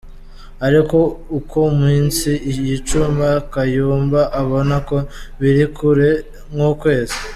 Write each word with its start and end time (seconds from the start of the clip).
ariko 0.67 0.97
uko 1.39 1.59
iminsi 1.73 2.29
yicuma 2.65 3.27
Kayumba 3.51 4.21
abona 4.41 4.75
ko 4.87 4.97
biri 5.41 5.65
kure 5.75 6.09
nk’ukwezi. 6.53 7.17